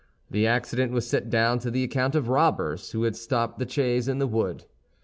[0.31, 4.07] The accident was set down to the account of robbers, who had stopped the chaise
[4.07, 4.65] in the wood.